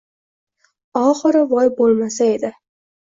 Oxiri 1.01 1.43
voy 1.53 1.69
bo‘lmasa 1.81 2.31
edi... 2.33 2.55